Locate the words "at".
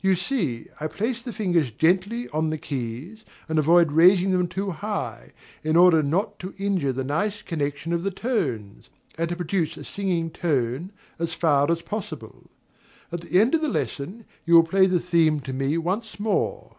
13.12-13.20